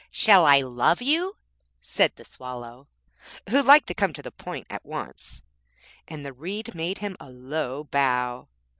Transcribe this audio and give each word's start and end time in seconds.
'Shall 0.09 0.47
I 0.47 0.61
love 0.61 0.99
you 1.03 1.35
said 1.79 2.15
the 2.15 2.25
Swallow', 2.25 2.87
who 3.51 3.61
liked 3.61 3.85
to 3.89 3.93
come 3.93 4.13
to 4.13 4.23
the 4.23 4.31
point 4.31 4.65
at 4.67 4.83
once, 4.83 5.43
and 6.07 6.25
the 6.25 6.33
Reed 6.33 6.73
made 6.73 6.97
him 6.97 7.15
a 7.19 7.29
low 7.29 7.83
bow. 7.83 8.47